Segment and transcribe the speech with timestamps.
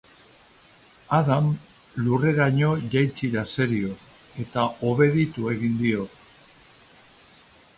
[1.17, 1.49] Adam
[2.05, 3.93] lurreraino jaitsi da serio,
[4.45, 6.07] eta obeditu egin dio.